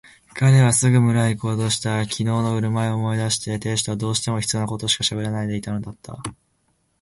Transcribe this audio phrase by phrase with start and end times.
[0.33, 2.07] 彼はすぐ村へいこうとした。
[2.07, 6.23] きのうのふるまいを思い出して亭主とはどうしても必要なことしかしゃべらないでいたのだったが、